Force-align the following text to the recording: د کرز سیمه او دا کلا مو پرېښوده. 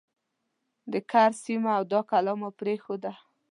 د 0.91 0.93
کرز 1.11 1.35
سیمه 1.45 1.71
او 1.77 1.83
دا 1.91 1.99
کلا 2.09 2.33
مو 2.39 2.49
پرېښوده. 2.59 3.11